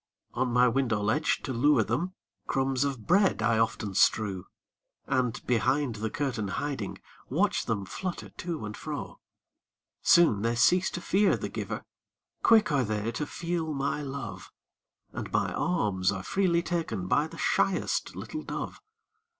On 0.33 0.51
my 0.51 0.67
window 0.67 0.99
ledge, 0.99 1.43
to 1.43 1.53
lure 1.53 1.83
them, 1.83 2.15
Crumbs 2.47 2.83
of 2.83 3.05
bread 3.05 3.43
I 3.43 3.59
often 3.59 3.93
strew, 3.93 4.47
And, 5.05 5.45
behind 5.45 5.97
the 5.97 6.09
curtain 6.09 6.47
hiding, 6.47 6.97
Watch 7.29 7.67
them 7.67 7.85
flutter 7.85 8.29
to 8.31 8.65
and 8.65 8.75
fro. 8.75 9.19
Soon 10.01 10.41
they 10.41 10.55
cease 10.55 10.89
to 10.89 11.01
fear 11.01 11.37
the 11.37 11.49
giver, 11.49 11.83
Quick 12.41 12.71
are 12.71 12.83
they 12.83 13.11
to 13.11 13.27
feel 13.27 13.75
my 13.75 14.01
love, 14.01 14.51
And 15.13 15.31
my 15.31 15.53
alms 15.53 16.11
are 16.11 16.23
freely 16.23 16.63
taken 16.63 17.05
By 17.07 17.27
the 17.27 17.37
shyest 17.37 18.15
little 18.15 18.41
dove. 18.41 18.81